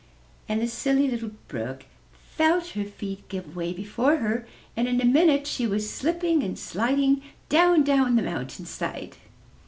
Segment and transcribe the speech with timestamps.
[0.49, 1.85] And the Silly Little Brook
[2.31, 6.57] felt her feet give way before her, and in a minute she was slipping and
[6.57, 9.17] sliding down, down the mountain side.